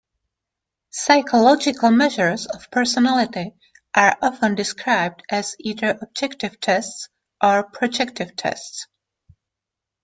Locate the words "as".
5.29-5.55